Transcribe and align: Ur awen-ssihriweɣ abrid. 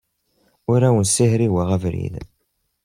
Ur 0.71 0.79
awen-ssihriweɣ 0.87 1.67
abrid. 1.75 2.15